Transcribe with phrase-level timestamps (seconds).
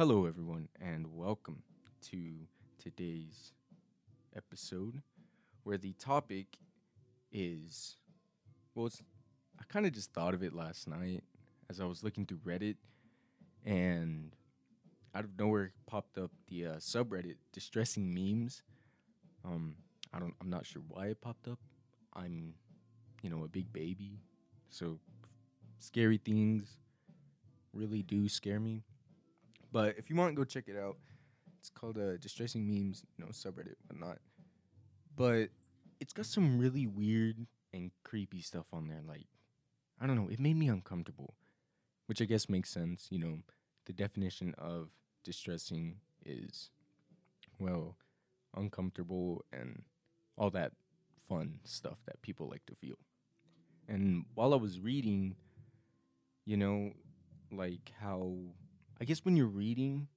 [0.00, 1.62] Hello, everyone, and welcome
[2.08, 2.32] to
[2.82, 3.52] today's
[4.34, 5.02] episode
[5.64, 6.46] where the topic
[7.30, 7.96] is
[8.74, 9.02] well, it's,
[9.60, 11.22] I kind of just thought of it last night
[11.68, 12.76] as I was looking through Reddit,
[13.62, 14.34] and
[15.14, 18.62] out of nowhere popped up the uh, subreddit distressing memes.
[19.44, 19.74] Um,
[20.14, 21.58] I don't, I'm not sure why it popped up.
[22.14, 22.54] I'm,
[23.20, 24.22] you know, a big baby,
[24.70, 24.98] so
[25.78, 26.78] scary things
[27.74, 28.82] really do scare me.
[29.72, 30.96] But if you want, go check it out.
[31.58, 34.18] It's called uh, Distressing Memes, you know, subreddit, whatnot.
[35.16, 35.50] But
[36.00, 39.02] it's got some really weird and creepy stuff on there.
[39.06, 39.26] Like,
[40.00, 41.34] I don't know, it made me uncomfortable,
[42.06, 43.08] which I guess makes sense.
[43.10, 43.38] You know,
[43.86, 44.88] the definition of
[45.22, 46.70] distressing is,
[47.58, 47.96] well,
[48.56, 49.82] uncomfortable and
[50.36, 50.72] all that
[51.28, 52.96] fun stuff that people like to feel.
[53.86, 55.36] And while I was reading,
[56.46, 56.92] you know,
[57.52, 58.36] like how
[59.00, 60.08] I guess when you're reading,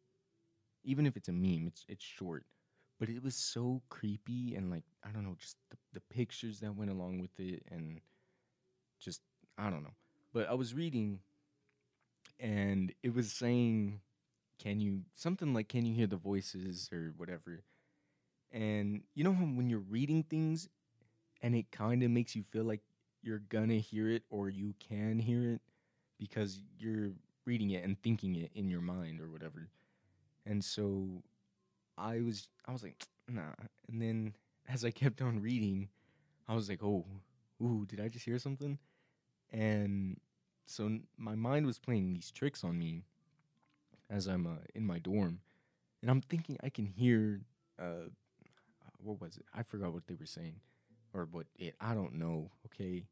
[0.84, 2.46] even if it's a meme, it's it's short,
[3.00, 6.76] but it was so creepy and like I don't know, just the, the pictures that
[6.76, 8.02] went along with it and
[9.00, 9.22] just
[9.58, 9.96] I don't know.
[10.34, 11.20] But I was reading
[12.40, 14.02] and it was saying
[14.62, 17.64] can you something like can you hear the voices or whatever.
[18.52, 20.70] And you know when you're reading things
[21.42, 22.82] and it kind of makes you feel like
[23.22, 25.62] you're gonna hear it or you can hear it
[26.20, 27.12] because you're
[27.46, 29.70] reading it and thinking it in your mind or whatever.
[30.46, 31.24] And so
[31.98, 33.54] I was I was like, nah.
[33.90, 34.36] And then
[34.70, 35.90] as I kept on reading,
[36.48, 37.06] I was like, oh,
[37.62, 38.78] ooh, did I just hear something?
[39.52, 40.20] And
[40.66, 43.04] so n- my mind was playing these tricks on me
[44.10, 45.40] as I'm uh, in my dorm,
[46.02, 47.42] and I'm thinking I can hear
[47.80, 48.10] uh,
[49.04, 49.46] what was it?
[49.54, 50.56] I forgot what they were saying,
[51.14, 51.76] or what it.
[51.80, 52.52] I don't know.
[52.68, 53.06] Okay,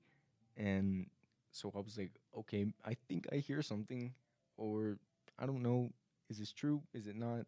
[0.57, 1.07] and
[1.51, 4.13] so I was like, okay, I think I hear something,
[4.57, 4.97] or
[5.37, 5.91] I don't know.
[6.29, 6.81] Is this true?
[6.93, 7.45] Is it not?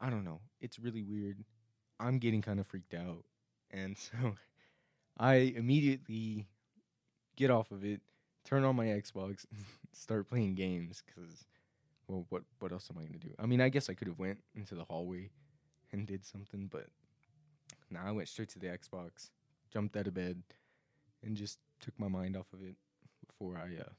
[0.00, 0.40] I don't know.
[0.60, 1.44] It's really weird.
[1.98, 3.24] I'm getting kind of freaked out.
[3.70, 4.34] And so
[5.18, 6.46] I immediately
[7.36, 8.00] get off of it,
[8.44, 9.46] turn on my Xbox,
[9.92, 11.46] start playing games cuz
[12.06, 13.34] well what what else am I going to do?
[13.38, 15.30] I mean, I guess I could have went into the hallway
[15.92, 16.86] and did something, but
[17.90, 19.30] nah, I went straight to the Xbox,
[19.70, 20.42] jumped out of bed
[21.22, 22.76] and just took my mind off of it
[23.38, 23.92] before I uh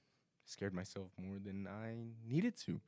[0.46, 1.96] scared myself more than I
[2.28, 2.82] needed to.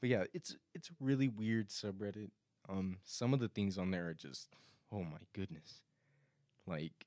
[0.00, 2.30] But yeah, it's it's really weird subreddit.
[2.68, 4.48] Um, some of the things on there are just,
[4.92, 5.82] oh my goodness,
[6.66, 7.06] like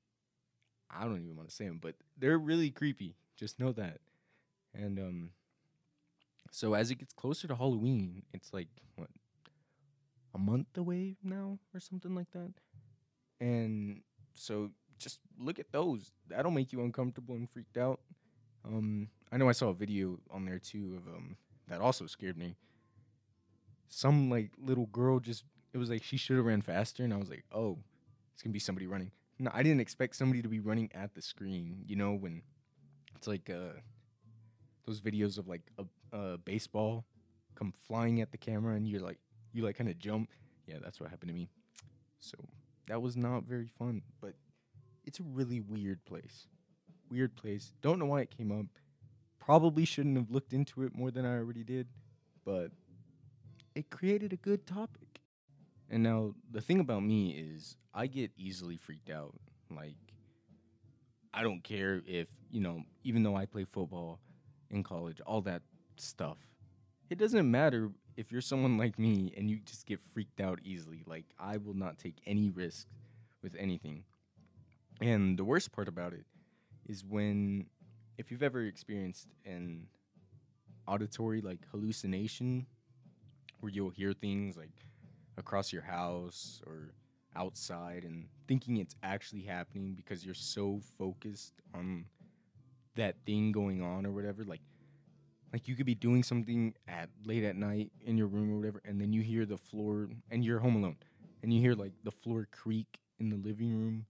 [0.89, 3.15] I don't even want to say them, but they're really creepy.
[3.35, 3.99] Just know that.
[4.73, 5.29] And um,
[6.51, 9.09] so as it gets closer to Halloween, it's like what
[10.33, 12.53] a month away now or something like that.
[13.39, 14.01] And
[14.33, 16.11] so just look at those.
[16.27, 17.99] That'll make you uncomfortable and freaked out.
[18.65, 21.37] Um, I know I saw a video on there too of um
[21.67, 22.55] that also scared me.
[23.87, 25.43] Some like little girl just
[25.73, 27.77] it was like she should have ran faster, and I was like, oh,
[28.33, 29.11] it's gonna be somebody running.
[29.37, 31.83] No, I didn't expect somebody to be running at the screen.
[31.87, 32.41] You know when
[33.15, 33.79] it's like uh
[34.85, 37.05] those videos of like a, a baseball
[37.55, 39.19] come flying at the camera, and you're like
[39.53, 40.29] you like kind of jump.
[40.67, 41.49] Yeah, that's what happened to me.
[42.19, 42.37] So
[42.87, 44.33] that was not very fun, but
[45.05, 46.47] it's a really weird place.
[47.09, 47.73] Weird place.
[47.81, 48.65] Don't know why it came up.
[49.39, 51.87] Probably shouldn't have looked into it more than I already did,
[52.45, 52.71] but
[53.73, 55.21] it created a good topic.
[55.89, 59.33] And now the thing about me is I get easily freaked out.
[59.75, 59.95] Like
[61.33, 64.19] I don't care if, you know, even though I play football
[64.69, 65.63] in college, all that
[65.97, 66.37] stuff.
[67.09, 71.01] It doesn't matter if you're someone like me and you just get freaked out easily.
[71.07, 72.85] Like I will not take any risks
[73.41, 74.03] with anything.
[75.01, 76.25] And the worst part about it
[76.89, 77.67] is when
[78.17, 79.87] if you've ever experienced an
[80.87, 82.65] auditory like hallucination
[83.59, 84.71] where you'll hear things like
[85.37, 86.93] across your house or
[87.35, 92.03] outside and thinking it's actually happening because you're so focused on
[92.95, 94.61] that thing going on or whatever like
[95.53, 98.81] like you could be doing something at late at night in your room or whatever
[98.83, 100.97] and then you hear the floor and you're home alone
[101.43, 104.05] and you hear like the floor creak in the living room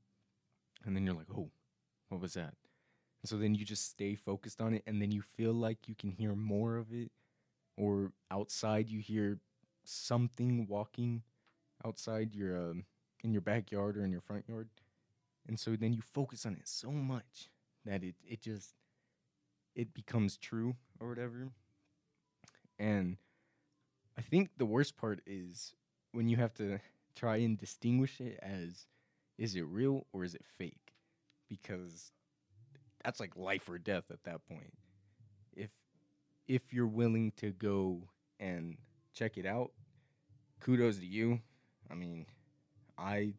[0.85, 1.49] and then you're like oh
[2.07, 2.53] what was that
[3.25, 6.11] so then you just stay focused on it and then you feel like you can
[6.11, 7.11] hear more of it
[7.77, 9.39] or outside you hear
[9.83, 11.23] something walking
[11.85, 12.85] outside your um,
[13.23, 14.69] in your backyard or in your front yard.
[15.47, 17.49] And so then you focus on it so much
[17.85, 18.75] that it it just
[19.75, 21.49] it becomes true or whatever.
[22.77, 23.17] And
[24.17, 25.75] i think the worst part is
[26.11, 26.79] when you have to
[27.15, 28.87] try and distinguish it as
[29.37, 30.93] is it real or is it fake?
[31.47, 32.11] Because
[33.03, 34.73] that's like life or death at that point
[35.55, 35.69] if
[36.47, 38.01] if you're willing to go
[38.39, 38.77] and
[39.13, 39.71] check it out,
[40.59, 41.39] kudos to you.
[41.91, 42.25] I mean,
[42.97, 43.33] I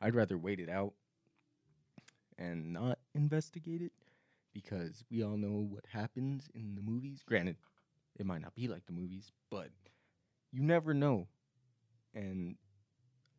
[0.00, 0.94] I'd rather wait it out
[2.38, 3.92] and not investigate it
[4.52, 7.22] because we all know what happens in the movies.
[7.26, 7.56] Granted,
[8.18, 9.70] it might not be like the movies, but
[10.52, 11.28] you never know.
[12.14, 12.56] And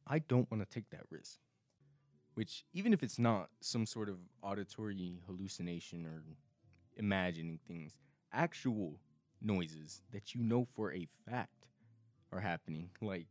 [0.07, 1.39] I don't want to take that risk.
[2.37, 6.21] Which, even if it's not some sort of auditory hallucination or
[6.95, 7.97] imagining things,
[8.31, 8.99] actual
[9.41, 11.65] noises that you know for a fact
[12.31, 12.91] are happening.
[13.01, 13.25] Like,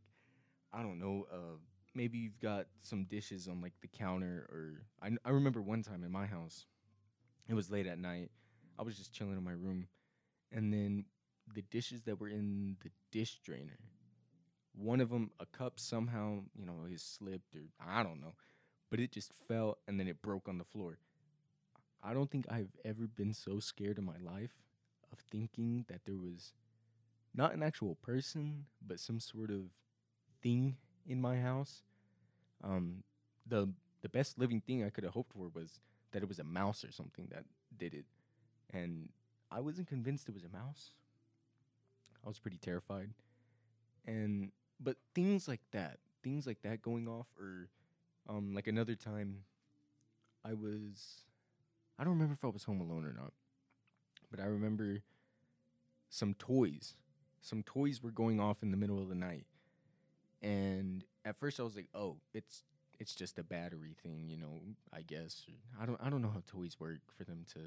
[0.73, 1.55] I don't know, uh,
[1.95, 6.03] maybe you've got some dishes on like the counter, or I, I remember one time
[6.03, 6.65] in my house,
[7.47, 8.29] it was late at night.
[8.77, 9.87] I was just chilling in my room,
[10.51, 11.05] and then
[11.55, 13.79] the dishes that were in the dish drainer,
[14.75, 18.33] one of them, a cup somehow, you know, it slipped or I don't know,
[18.89, 20.99] but it just fell and then it broke on the floor.
[22.03, 24.53] I don't think I've ever been so scared in my life
[25.11, 26.53] of thinking that there was
[27.33, 29.71] not an actual person, but some sort of
[30.41, 31.83] thing in my house.
[32.63, 33.03] Um,
[33.45, 33.69] the
[34.01, 35.79] the best living thing I could have hoped for was
[36.11, 37.45] that it was a mouse or something that
[37.77, 38.05] did it,
[38.71, 39.09] and
[39.51, 40.91] I wasn't convinced it was a mouse.
[42.23, 43.11] I was pretty terrified,
[44.05, 47.69] and but things like that, things like that going off, or
[48.27, 49.43] um, like another time,
[50.43, 51.21] I was,
[51.97, 53.33] I don't remember if I was home alone or not,
[54.29, 55.01] but I remember
[56.09, 56.95] some toys,
[57.41, 59.45] some toys were going off in the middle of the night,
[60.41, 62.63] and at first I was like, oh, it's
[62.99, 65.45] it's just a battery thing, you know, I guess.
[65.79, 67.59] I don't I don't know how toys work for them to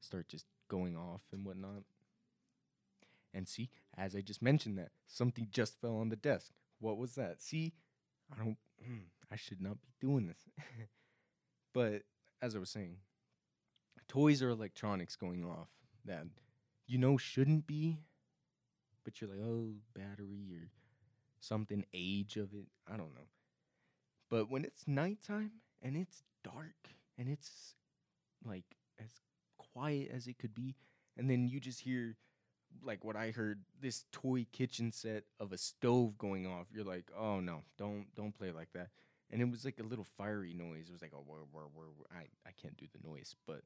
[0.00, 1.82] start just going off and whatnot.
[3.32, 6.52] And see, as I just mentioned that, something just fell on the desk.
[6.78, 7.42] What was that?
[7.42, 7.72] See,
[8.32, 8.56] I don't
[9.32, 10.48] I should not be doing this.
[11.74, 12.02] but
[12.42, 12.98] as I was saying,
[14.08, 15.68] toys or electronics going off
[16.04, 16.24] that
[16.86, 17.98] you know shouldn't be,
[19.04, 20.68] but you're like, oh, battery or
[21.40, 22.66] something, age of it.
[22.86, 23.28] I don't know.
[24.30, 27.74] But when it's nighttime and it's dark and it's
[28.44, 28.64] like
[28.98, 29.10] as
[29.58, 30.74] quiet as it could be,
[31.16, 32.16] and then you just hear
[32.82, 36.66] like what I heard this toy kitchen set of a stove going off.
[36.72, 38.88] You're like, oh no, don't don't play like that.
[39.34, 40.86] And it was like a little fiery noise.
[40.88, 43.62] It was like, oh, whir, whir, whir, I I can't do the noise, but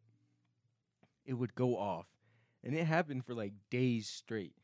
[1.26, 2.06] it would go off,
[2.64, 4.54] and it happened for like days straight.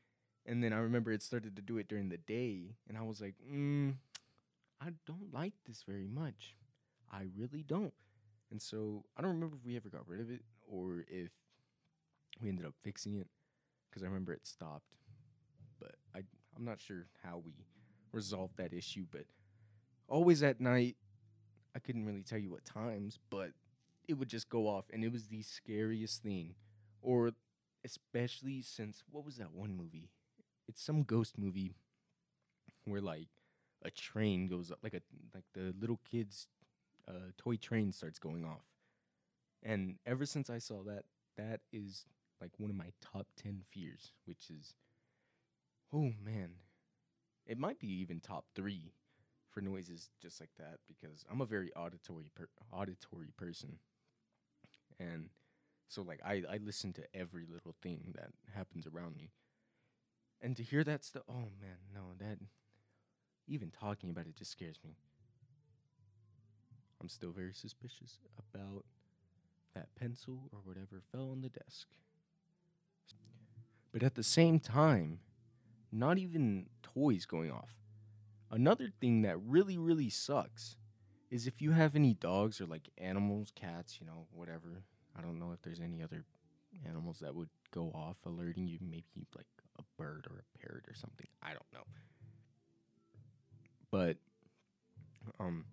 [0.47, 3.21] And then I remember it started to do it during the day, and I was
[3.21, 3.97] like, mm,
[4.81, 6.57] I don't like this very much.
[7.13, 7.93] I really don't.
[8.51, 11.33] And so I don't remember if we ever got rid of it or if
[12.41, 13.29] we ended up fixing it
[13.91, 14.97] because I remember it stopped.
[15.79, 16.21] But I
[16.57, 17.53] I'm not sure how we
[18.13, 19.25] resolved that issue, but
[20.09, 20.97] always at night
[21.75, 23.51] I couldn't really tell you what times, but
[24.07, 26.55] it would just go off and it was the scariest thing.
[27.03, 27.33] Or
[27.85, 30.11] especially since what was that one movie?
[30.69, 31.75] It's some ghost movie
[32.85, 33.29] where like
[33.83, 35.03] a train goes up like a
[35.35, 36.47] like the little kids
[37.09, 38.65] uh, toy train starts going off.
[39.63, 41.05] And ever since I saw that,
[41.37, 42.05] that is
[42.41, 44.75] like one of my top 10 fears, which is,
[45.93, 46.51] oh man,
[47.47, 48.93] it might be even top three
[49.55, 53.79] for noises just like that because I'm a very auditory per- auditory person,
[54.99, 55.31] and
[55.89, 59.31] so like I I listen to every little thing that happens around me,
[60.43, 62.39] and to hear that stuff, oh man, no, that
[63.47, 64.97] even talking about it just scares me.
[67.01, 68.85] I'm still very suspicious about
[69.75, 71.89] that pencil or whatever fell on the desk.
[73.93, 75.21] But at the same time,
[75.93, 77.84] not even toys going off.
[78.55, 80.77] Another thing that really, really sucks
[81.29, 84.85] is if you have any dogs or like animals, cats, you know, whatever.
[85.19, 86.25] I don't know if there's any other
[86.89, 90.95] animals that would go off alerting you, maybe like a bird or a parrot or
[90.95, 91.27] something.
[91.43, 91.83] I don't know.
[93.91, 94.19] But
[95.41, 95.65] um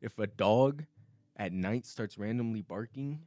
[0.00, 0.84] if a dog
[1.36, 3.22] at night starts randomly barking,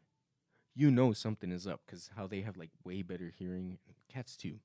[0.74, 3.80] you know something is up because how they have like way better hearing.
[4.08, 4.60] Cats too.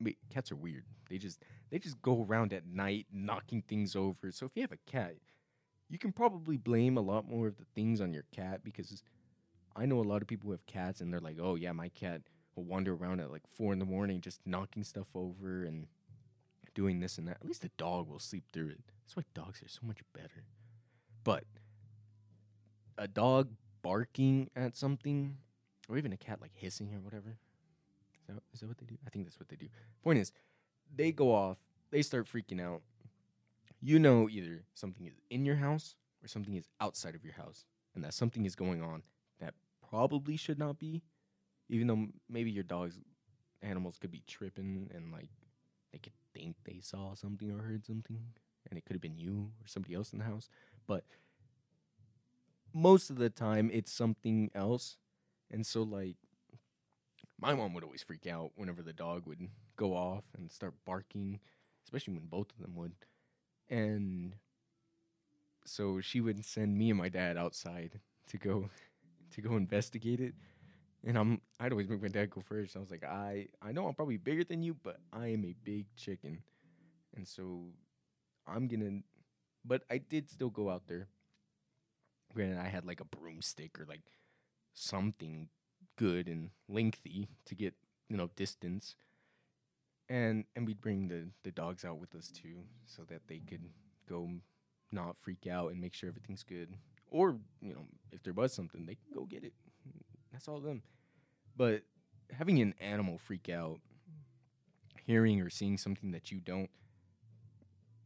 [0.00, 0.84] Wait, cats are weird.
[1.08, 4.30] They just they just go around at night knocking things over.
[4.30, 5.16] So if you have a cat,
[5.88, 9.02] you can probably blame a lot more of the things on your cat because
[9.74, 11.88] I know a lot of people who have cats and they're like, oh yeah, my
[11.88, 12.22] cat
[12.54, 15.86] will wander around at like four in the morning just knocking stuff over and
[16.74, 17.38] doing this and that.
[17.40, 18.80] At least a dog will sleep through it.
[19.02, 20.44] That's why dogs are so much better.
[21.24, 21.44] But
[22.98, 23.50] a dog
[23.82, 25.36] barking at something,
[25.88, 27.36] or even a cat like hissing or whatever.
[28.28, 28.96] Is that, is that what they do?
[29.06, 29.68] I think that's what they do.
[30.02, 30.32] Point is,
[30.94, 31.58] they go off,
[31.90, 32.82] they start freaking out.
[33.80, 37.66] You know, either something is in your house or something is outside of your house,
[37.94, 39.02] and that something is going on
[39.40, 39.54] that
[39.90, 41.02] probably should not be,
[41.68, 42.98] even though maybe your dog's
[43.62, 45.28] animals could be tripping and like
[45.92, 48.20] they could think they saw something or heard something,
[48.68, 50.48] and it could have been you or somebody else in the house.
[50.86, 51.04] But
[52.72, 54.96] most of the time, it's something else.
[55.50, 56.16] And so, like,
[57.40, 61.40] my mom would always freak out whenever the dog would go off and start barking,
[61.84, 62.92] especially when both of them would.
[63.68, 64.34] And
[65.64, 68.70] so she would send me and my dad outside to go
[69.32, 70.34] to go investigate it.
[71.04, 72.76] And I'm I'd always make my dad go first.
[72.76, 75.54] I was like, I I know I'm probably bigger than you, but I am a
[75.64, 76.42] big chicken.
[77.16, 77.66] And so
[78.46, 79.00] I'm gonna
[79.64, 81.08] but I did still go out there.
[82.34, 84.02] Granted, I had like a broomstick or like
[84.74, 85.48] something
[85.96, 87.74] good and lengthy to get,
[88.08, 88.96] you know, distance.
[90.08, 93.62] And and we'd bring the, the dogs out with us too, so that they could
[94.08, 94.30] go
[94.92, 96.68] not freak out and make sure everything's good.
[97.10, 99.52] Or, you know, if there was something, they can go get it.
[100.32, 100.82] That's all them.
[101.56, 101.82] But
[102.32, 103.80] having an animal freak out,
[105.04, 106.70] hearing or seeing something that you don't,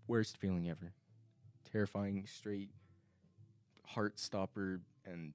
[0.06, 0.92] worst feeling ever.
[1.70, 2.70] Terrifying, straight,
[3.86, 5.32] heart stopper, and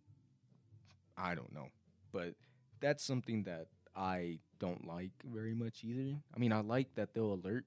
[1.18, 1.70] I don't know.
[2.16, 2.36] But
[2.80, 6.16] that's something that I don't like very much either.
[6.34, 7.66] I mean, I like that they'll alert,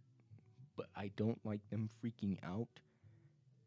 [0.74, 2.80] but I don't like them freaking out.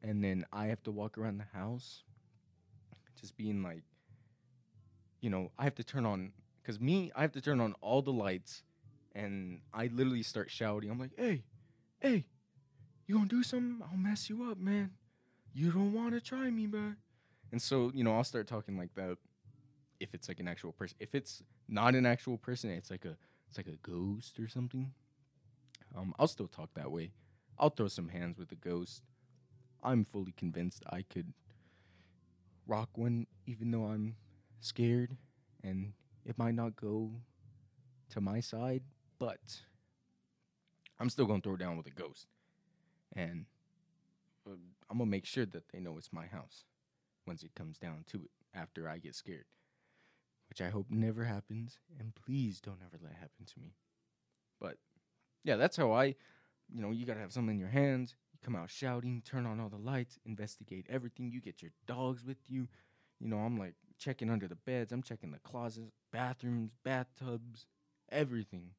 [0.01, 2.03] And then I have to walk around the house
[3.19, 3.83] just being like,
[5.19, 6.31] you know, I have to turn on,
[6.63, 8.63] because me, I have to turn on all the lights
[9.13, 10.89] and I literally start shouting.
[10.89, 11.43] I'm like, hey,
[11.99, 12.25] hey,
[13.05, 13.85] you gonna do something?
[13.87, 14.93] I'll mess you up, man.
[15.53, 16.93] You don't wanna try me, bro.
[17.51, 19.17] And so, you know, I'll start talking like that
[20.01, 20.97] if it's like an actual person.
[20.99, 23.15] If it's not an actual person, it's like a
[23.47, 24.93] it's like a ghost or something.
[25.95, 27.11] Um, I'll still talk that way.
[27.59, 29.03] I'll throw some hands with a ghost.
[29.83, 31.33] I'm fully convinced I could
[32.65, 34.15] rock one, even though I'm
[34.61, 35.17] scared,
[35.63, 35.93] and
[36.25, 37.11] it might not go
[38.11, 38.83] to my side,
[39.19, 39.61] but
[40.99, 42.27] I'm still gonna throw down with a ghost,
[43.15, 43.45] and
[44.47, 44.53] uh,
[44.89, 46.63] I'm gonna make sure that they know it's my house
[47.27, 48.31] once it comes down to it.
[48.53, 49.45] After I get scared,
[50.51, 53.73] which I hope never happens, and please don't ever let it happen to me.
[54.59, 54.75] But
[55.45, 56.07] yeah, that's how I,
[56.69, 58.15] you know, you gotta have something in your hands.
[58.33, 61.31] You come out shouting, turn on all the lights, investigate everything.
[61.31, 62.67] You get your dogs with you.
[63.21, 64.91] You know, I'm like checking under the beds.
[64.91, 67.65] I'm checking the closets, bathrooms, bathtubs,
[68.11, 68.71] everything.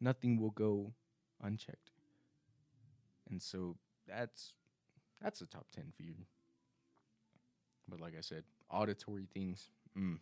[0.00, 0.92] Nothing will go
[1.42, 1.90] unchecked.
[3.28, 4.52] And so that's
[5.20, 6.14] that's a top ten for you.
[7.88, 10.20] But like I said, auditory things, mm,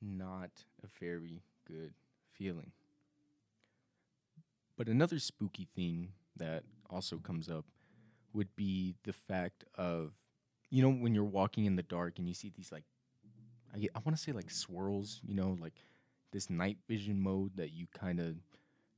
[0.00, 0.50] not
[0.82, 1.92] a very good
[2.32, 2.72] feeling.
[4.76, 7.64] But another spooky thing that also comes up
[8.32, 10.12] would be the fact of,
[10.70, 12.84] you know, when you're walking in the dark and you see these like,
[13.74, 15.74] I, I want to say like swirls, you know, like
[16.32, 18.36] this night vision mode that you kind of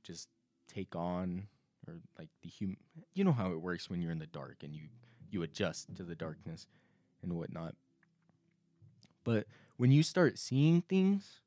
[0.03, 0.27] just
[0.67, 1.47] take on,
[1.87, 2.77] or like the human,
[3.13, 4.83] you know how it works when you're in the dark and you
[5.31, 6.67] you adjust to the darkness
[7.23, 7.75] and whatnot.
[9.23, 9.47] But
[9.79, 11.39] when you start seeing things,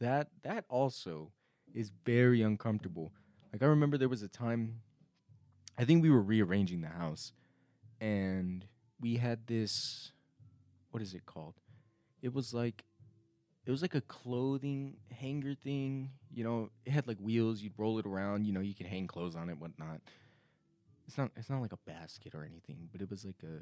[0.00, 1.30] that that also
[1.72, 3.12] is very uncomfortable.
[3.52, 4.80] Like I remember there was a time
[5.78, 7.32] I think we were rearranging the house
[8.00, 8.66] and
[9.00, 10.10] we had this
[10.90, 11.54] what is it called?
[12.22, 12.84] It was like
[13.64, 16.10] it was like a clothing hanger thing.
[16.34, 17.62] You know, it had like wheels.
[17.62, 18.46] You'd roll it around.
[18.46, 20.00] You know, you could hang clothes on it, whatnot.
[21.06, 21.30] It's not.
[21.36, 23.60] It's not like a basket or anything, but it was like a.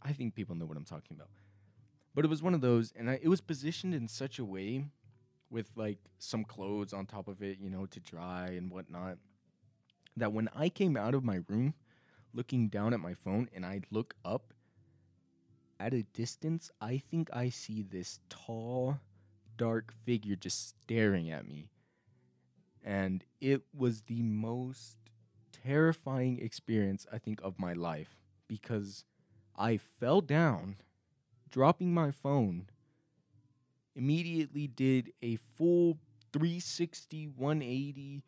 [0.00, 1.28] I think people know what I'm talking about.
[2.14, 4.86] But it was one of those, and I, it was positioned in such a way,
[5.50, 9.18] with like some clothes on top of it, you know, to dry and whatnot,
[10.16, 11.74] that when I came out of my room,
[12.34, 14.52] looking down at my phone, and I look up
[15.80, 18.98] at a distance, I think I see this tall,
[19.56, 21.70] dark figure just staring at me.
[22.84, 24.96] And it was the most
[25.52, 28.16] terrifying experience, I think, of my life
[28.48, 29.04] because
[29.56, 30.76] I fell down,
[31.50, 32.68] dropping my phone,
[33.94, 35.98] immediately did a full
[36.32, 38.22] 360, 180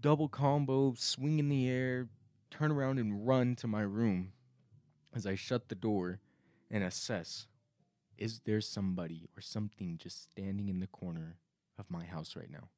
[0.00, 2.08] double combo, swing in the air,
[2.50, 4.32] turn around and run to my room
[5.14, 6.20] as I shut the door
[6.70, 7.46] and assess
[8.16, 11.38] is there somebody or something just standing in the corner
[11.78, 12.68] of my house right now?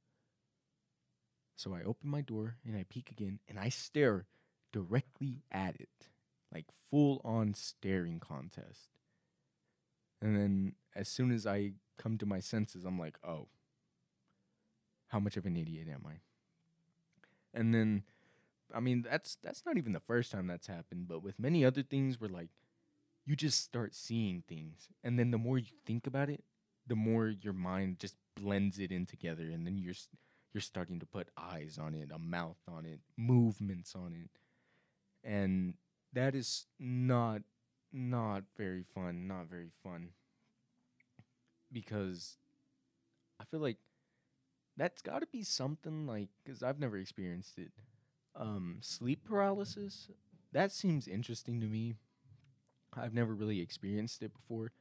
[1.56, 4.26] So I open my door and I peek again and I stare
[4.72, 6.08] directly at it,
[6.52, 8.95] like full on staring contest.
[10.20, 13.48] And then as soon as I come to my senses, I'm like, oh,
[15.08, 16.20] how much of an idiot am I?
[17.54, 18.02] And then,
[18.74, 21.82] I mean, that's that's not even the first time that's happened, but with many other
[21.82, 22.50] things, we're like,
[23.24, 26.44] you just start seeing things, and then the more you think about it,
[26.86, 29.94] the more your mind just blends it in together, and then you're
[30.52, 34.30] you're starting to put eyes on it, a mouth on it, movements on it.
[35.22, 35.74] And
[36.12, 37.42] that is not
[37.96, 40.10] not very fun, not very fun.
[41.72, 42.36] Because
[43.40, 43.78] I feel like
[44.76, 47.72] that's got to be something like cuz I've never experienced it.
[48.34, 50.10] Um sleep paralysis,
[50.52, 51.94] that seems interesting to me.
[52.92, 54.72] I've never really experienced it before,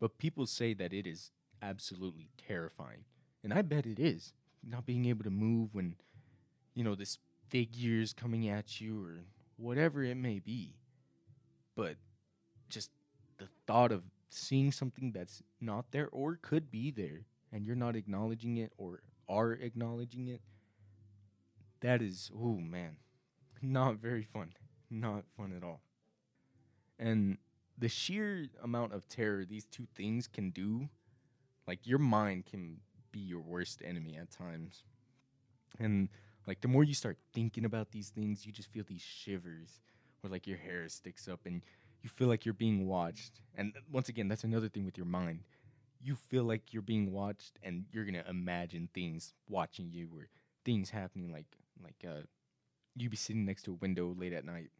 [0.00, 1.30] but people say that it is
[1.62, 3.04] absolutely terrifying.
[3.42, 4.32] And I bet it is.
[4.66, 5.96] Not being able to move when,
[6.74, 9.24] you know, this figure's coming at you or
[9.56, 10.74] whatever it may be.
[11.76, 11.96] But
[12.68, 12.90] just
[13.38, 17.96] the thought of seeing something that's not there or could be there and you're not
[17.96, 20.40] acknowledging it or are acknowledging it,
[21.80, 22.96] that is, oh man,
[23.62, 24.52] not very fun.
[24.90, 25.80] Not fun at all.
[26.98, 27.38] And
[27.76, 30.88] the sheer amount of terror these two things can do,
[31.66, 32.78] like your mind can
[33.10, 34.84] be your worst enemy at times.
[35.78, 36.08] And
[36.46, 39.80] like the more you start thinking about these things, you just feel these shivers
[40.22, 41.62] or like your hair sticks up and
[42.02, 43.40] you feel like you're being watched.
[43.56, 45.40] And once again, that's another thing with your mind.
[46.02, 50.28] You feel like you're being watched and you're to imagine things watching you or
[50.64, 51.46] things happening like
[51.82, 52.22] like uh
[52.96, 54.70] you be sitting next to a window late at night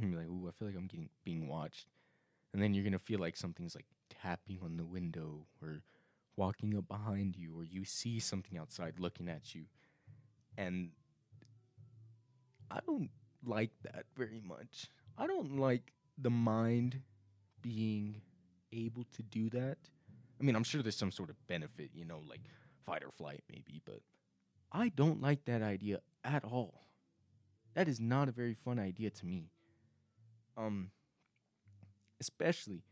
[0.00, 1.88] and be like, "Ooh, I feel like I'm getting being watched,"
[2.52, 5.82] and then you're gonna feel like something's like tapping on the window or
[6.36, 9.64] walking up behind you, or you see something outside looking at you,
[10.56, 10.90] and
[12.70, 13.10] I don't
[13.44, 14.90] like that very much.
[15.16, 17.00] I don't like the mind
[17.62, 18.20] being
[18.72, 19.78] able to do that.
[20.40, 22.40] I mean, I'm sure there's some sort of benefit, you know, like
[22.84, 24.00] fight or flight maybe, but
[24.72, 26.82] I don't like that idea at all.
[27.74, 29.50] That is not a very fun idea to me.
[30.56, 30.90] Um
[32.20, 32.82] especially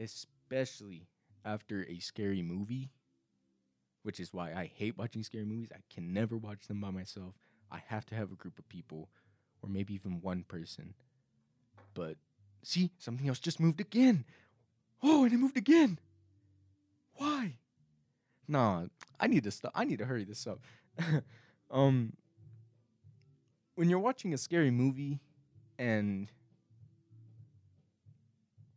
[0.00, 1.06] especially
[1.44, 2.90] after a scary movie,
[4.02, 5.70] which is why I hate watching scary movies.
[5.74, 7.34] I can never watch them by myself.
[7.70, 9.10] I have to have a group of people
[9.62, 10.94] or maybe even one person.
[11.94, 12.16] But
[12.62, 14.24] see, something else just moved again.
[15.02, 15.98] Oh, and it moved again.
[17.14, 17.56] Why?
[18.48, 18.86] Nah,
[19.18, 19.72] I need to stop.
[19.74, 20.60] I need to hurry this up.
[21.70, 22.12] um
[23.76, 25.20] when you're watching a scary movie
[25.78, 26.30] and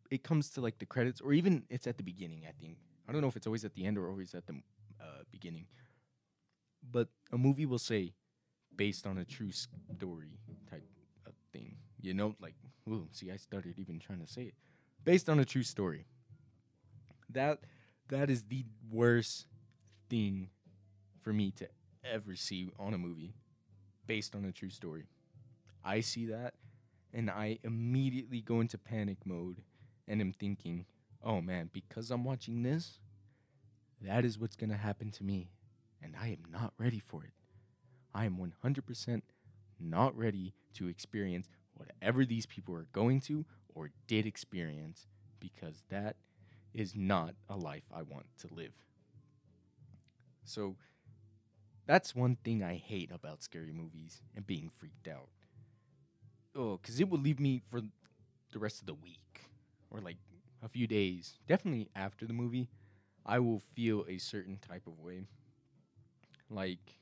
[0.10, 2.78] it comes to like the credits or even it's at the beginning, I think.
[3.08, 4.54] I don't know if it's always at the end or always at the
[5.02, 5.65] uh, beginning.
[6.89, 8.13] But a movie will say
[8.76, 10.86] based on a true story type
[11.26, 11.76] of thing.
[12.02, 12.56] You know, like,
[12.89, 14.54] ooh, see, I started even trying to say it.
[15.04, 16.06] Based on a true story.
[17.30, 17.60] That
[18.10, 19.48] that is the worst
[20.10, 20.50] thing
[21.22, 21.67] for me to
[22.04, 23.34] ever see on a movie
[24.06, 25.06] based on a true story.
[25.84, 26.54] I see that
[27.13, 29.62] and I immediately go into panic mode
[30.08, 30.86] and am thinking,
[31.24, 33.00] oh man, because I'm watching this,
[34.02, 35.50] that is what's going to happen to me.
[36.02, 37.32] And I am not ready for it.
[38.13, 39.22] I am 100%
[39.80, 41.48] not ready to experience
[41.86, 45.08] whatever these people are going to or did experience
[45.39, 46.15] because that
[46.74, 48.74] is not a life I want to live.
[50.46, 50.76] So,
[51.86, 55.30] that's one thing I hate about scary movies and being freaked out.
[56.56, 57.82] Oh, because it will leave me for
[58.52, 59.41] the rest of the week
[59.89, 60.17] or like
[60.63, 61.39] a few days.
[61.48, 62.69] Definitely after the movie,
[63.26, 65.24] I will feel a certain type of way.
[66.50, 67.00] Like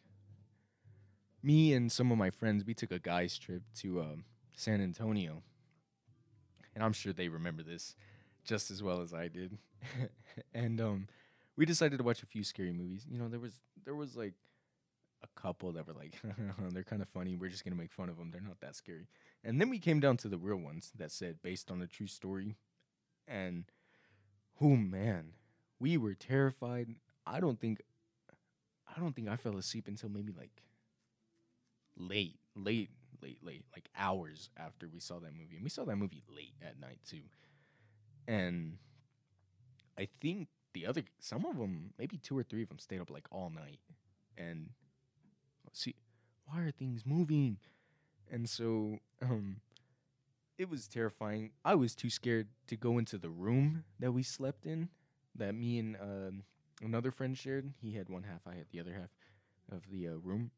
[1.44, 4.24] me and some of my friends, we took a guys trip to um,
[4.56, 5.42] San Antonio,
[6.76, 7.96] and I'm sure they remember this
[8.44, 9.58] just as well as I did.
[10.54, 11.08] and um,
[11.56, 13.06] we decided to watch a few scary movies.
[13.10, 14.34] You know, there was there was like
[15.24, 16.20] a couple that were like,
[16.72, 17.36] they're kind of funny.
[17.36, 18.32] We're just gonna make fun of them.
[18.32, 19.08] They're not that scary.
[19.44, 22.08] And then we came down to the real ones that said based on a true
[22.08, 22.56] story.
[23.28, 23.66] And
[24.60, 25.34] oh man,
[25.80, 26.96] we were terrified.
[27.26, 27.82] I don't think,
[28.88, 30.64] I don't think I fell asleep until maybe like
[31.98, 32.90] late, late,
[33.22, 35.56] late, late, like hours after we saw that movie.
[35.56, 37.22] And we saw that movie late at night too.
[38.28, 38.78] And
[39.98, 43.10] I think the other, some of them, maybe two or three of them, stayed up
[43.10, 43.80] like all night
[44.38, 44.70] and
[45.74, 45.96] see
[46.46, 47.58] why are things moving
[48.32, 49.58] and so um
[50.58, 54.66] it was terrifying i was too scared to go into the room that we slept
[54.66, 54.90] in
[55.36, 56.44] that me and um,
[56.84, 59.10] another friend shared he had one half i had the other half
[59.72, 60.52] of the uh, room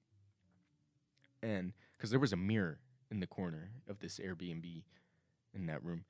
[1.42, 4.84] and because there was a mirror in the corner of this airbnb
[5.54, 6.04] in that room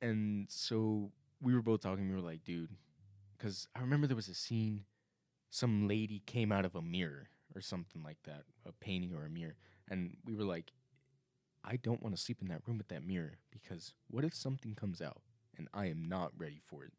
[0.00, 2.70] and so we were both talking we were like dude
[3.36, 4.84] because i remember there was a scene
[5.54, 9.30] some lady came out of a mirror or something like that, a painting or a
[9.30, 9.54] mirror.
[9.88, 10.72] And we were like,
[11.64, 14.74] I don't want to sleep in that room with that mirror because what if something
[14.74, 15.22] comes out
[15.56, 16.92] and I am not ready for it?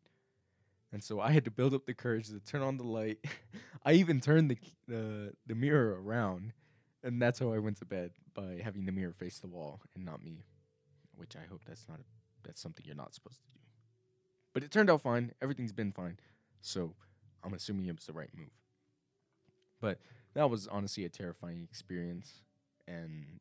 [0.94, 3.18] And so I had to build up the courage to turn on the light.
[3.86, 6.54] I even turned the the the mirror around,
[7.06, 10.04] and that's how I went to bed by having the mirror face the wall and
[10.04, 10.44] not me,
[11.16, 12.04] which I hope that's not a,
[12.44, 13.60] that's something you're not supposed to do.
[14.54, 15.32] But it turned out fine.
[15.42, 16.18] Everything's been fine.
[16.62, 16.96] So
[17.44, 18.50] I'm assuming it was the right move.
[19.80, 20.00] But
[20.34, 22.42] that was honestly a terrifying experience
[22.88, 23.40] and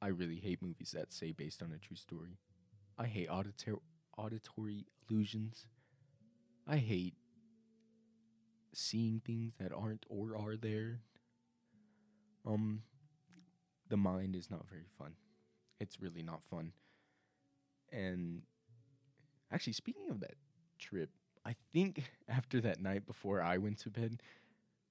[0.00, 2.38] I really hate movies that say based on a true story.
[2.98, 3.78] I hate auditor-
[4.18, 5.66] auditory illusions.
[6.66, 7.14] I hate
[8.74, 11.02] seeing things that aren't or are there.
[12.46, 12.82] Um
[13.88, 15.14] the mind is not very fun.
[15.80, 16.72] It's really not fun.
[17.92, 18.42] And
[19.52, 20.34] actually speaking of that
[20.78, 21.10] trip,
[21.44, 24.22] I think after that night before I went to bed,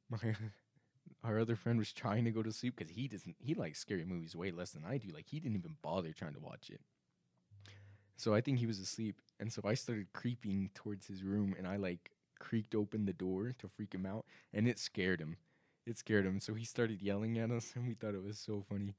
[0.09, 0.35] my
[1.23, 4.05] our other friend was trying to go to sleep because he doesn't he likes scary
[4.05, 5.09] movies way less than I do.
[5.13, 6.81] Like he didn't even bother trying to watch it.
[8.17, 11.67] So I think he was asleep, and so I started creeping towards his room, and
[11.67, 15.37] I like creaked open the door to freak him out, and it scared him.
[15.85, 18.63] It scared him, so he started yelling at us, and we thought it was so
[18.69, 18.95] funny.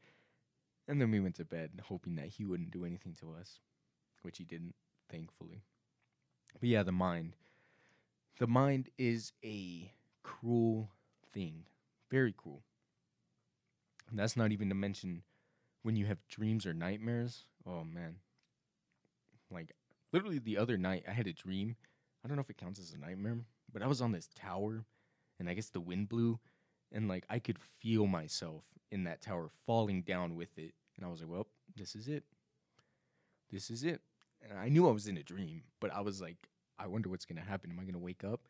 [0.89, 3.61] And then we went to bed, hoping that he wouldn't do anything to us,
[4.23, 4.75] which he didn't,
[5.09, 5.63] thankfully.
[6.59, 7.37] But yeah, the mind.
[8.39, 9.93] The mind is a
[10.23, 10.91] cruel
[11.33, 11.65] thing.
[12.11, 12.63] Very cruel.
[14.11, 15.23] And that's not even to mention
[15.83, 17.45] when you have dreams or nightmares.
[17.67, 18.17] Oh man.
[19.51, 19.73] Like
[20.13, 21.77] literally the other night I had a dream.
[22.25, 23.39] I don't know if it counts as a nightmare,
[23.73, 24.85] but I was on this tower
[25.39, 26.39] and I guess the wind blew
[26.93, 30.75] and like I could feel myself in that tower falling down with it.
[30.97, 32.25] And I was like, well, this is it.
[33.51, 34.01] This is it.
[34.49, 37.25] And I knew I was in a dream, but I was like, I wonder what's
[37.25, 37.71] gonna happen.
[37.71, 38.41] Am I gonna wake up?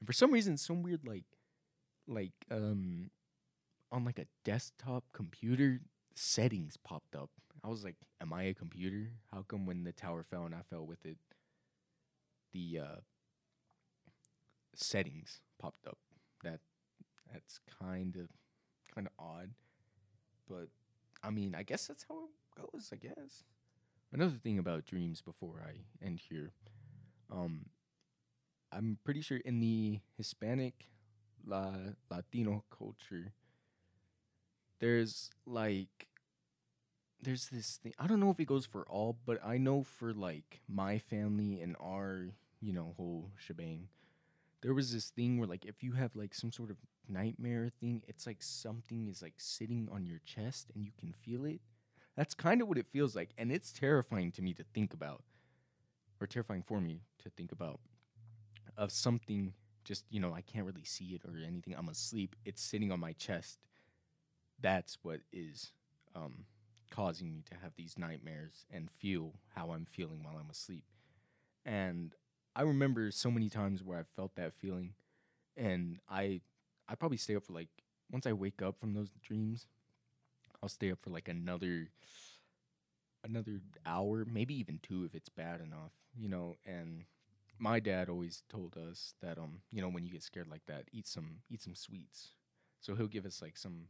[0.00, 1.24] And for some reason, some weird like
[2.06, 3.10] like um
[3.90, 5.80] on like a desktop computer
[6.14, 7.30] settings popped up.
[7.64, 9.10] I was like, am I a computer?
[9.32, 11.18] How come when the tower fell and I fell with it
[12.52, 13.00] the uh
[14.74, 15.98] settings popped up?
[17.32, 18.28] That that's kind of
[18.94, 19.50] kind of odd.
[20.48, 20.68] But
[21.22, 23.44] I mean, I guess that's how it goes, I guess.
[24.12, 26.52] Another thing about dreams before I end here.
[27.30, 27.66] Um
[28.72, 30.88] I'm pretty sure in the Hispanic
[31.46, 31.74] La
[32.10, 33.32] Latino culture,
[34.80, 36.08] there's like
[37.22, 37.94] there's this thing.
[37.98, 41.60] I don't know if it goes for all, but I know for like my family
[41.60, 42.28] and our
[42.60, 43.88] you know whole shebang,
[44.62, 46.76] there was this thing where like if you have like some sort of
[47.08, 51.44] nightmare thing, it's like something is like sitting on your chest and you can feel
[51.44, 51.60] it.
[52.16, 55.22] That's kind of what it feels like, and it's terrifying to me to think about,
[56.20, 57.80] or terrifying for me to think about,
[58.76, 61.74] of something just you know I can't really see it or anything.
[61.76, 62.36] I'm asleep.
[62.44, 63.58] It's sitting on my chest.
[64.60, 65.72] That's what is
[66.14, 66.44] um,
[66.90, 70.84] causing me to have these nightmares and feel how I'm feeling while I'm asleep.
[71.64, 72.14] And
[72.54, 74.94] I remember so many times where I felt that feeling,
[75.56, 76.40] and I
[76.88, 77.68] I probably stay up for like
[78.10, 79.66] once I wake up from those dreams,
[80.62, 81.90] I'll stay up for like another
[83.24, 87.04] another hour, maybe even two if it's bad enough, you know, and
[87.58, 90.84] my dad always told us that um you know when you get scared like that
[90.92, 92.30] eat some eat some sweets.
[92.80, 93.86] So he'll give us like some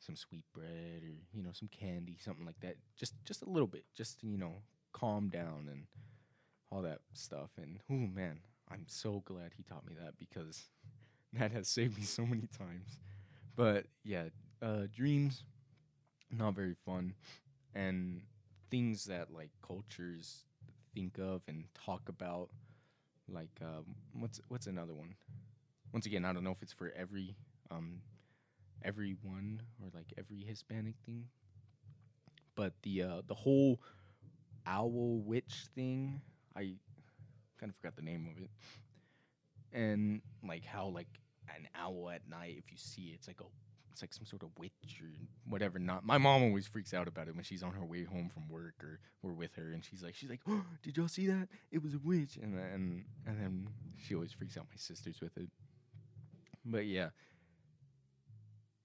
[0.00, 3.66] some sweet bread or you know some candy something like that just just a little
[3.68, 4.56] bit just to you know
[4.92, 5.84] calm down and
[6.70, 10.68] all that stuff and oh man i'm so glad he taught me that because
[11.32, 12.98] that has saved me so many times
[13.56, 14.24] but yeah
[14.62, 15.44] uh dreams
[16.30, 17.14] not very fun
[17.74, 18.22] and
[18.70, 20.44] things that like cultures
[20.94, 22.50] think of and talk about
[23.28, 25.14] like um, what's what's another one?
[25.92, 27.36] Once again, I don't know if it's for every
[27.70, 28.00] um,
[28.84, 31.26] everyone or like every Hispanic thing,
[32.54, 33.80] but the uh, the whole
[34.66, 36.20] owl witch thing,
[36.56, 36.74] I
[37.60, 38.50] kind of forgot the name of it,
[39.72, 41.08] and like how like
[41.54, 43.44] an owl at night, if you see it, it's like a
[43.96, 45.08] it's like some sort of witch or
[45.48, 45.78] whatever.
[45.78, 48.46] Not my mom always freaks out about it when she's on her way home from
[48.48, 51.48] work or we're with her, and she's like, she's like, oh, did y'all see that?
[51.70, 55.36] It was a witch, and then and then she always freaks out my sisters with
[55.38, 55.48] it.
[56.62, 57.08] But yeah,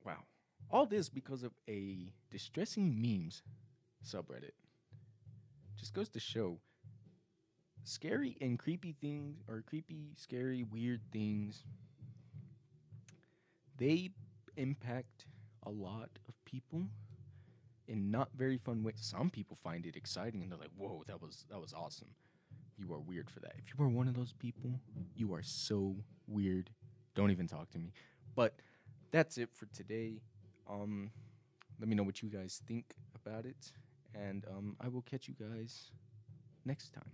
[0.06, 0.24] wow,
[0.70, 3.44] all this because of a distressing memes
[4.06, 4.52] subreddit.
[5.78, 6.60] Just goes to show
[7.84, 11.64] scary and creepy things or creepy, scary, weird things.
[13.78, 14.12] They
[14.58, 15.26] impact
[15.64, 16.84] a lot of people
[17.88, 18.96] in not very fun ways.
[18.98, 22.16] Some people find it exciting and they're like, "Whoa, that was that was awesome."
[22.78, 23.54] You are weird for that.
[23.58, 24.80] If you are one of those people,
[25.16, 26.72] you are so weird.
[27.16, 27.92] Don't even talk to me.
[28.36, 28.56] But
[29.12, 30.22] that's it for today.
[30.70, 31.12] Um,
[31.80, 33.72] let me know what you guys think about it,
[34.16, 35.92] and um, I will catch you guys
[36.66, 37.12] next time.